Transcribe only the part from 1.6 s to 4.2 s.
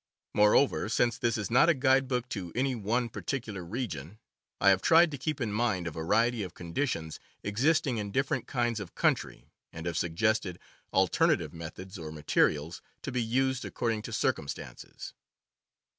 a guidebook to any one particular region,